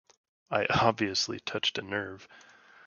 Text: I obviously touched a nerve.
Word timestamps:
I 0.49 0.65
obviously 0.65 1.39
touched 1.39 1.77
a 1.77 1.83
nerve. 1.83 2.27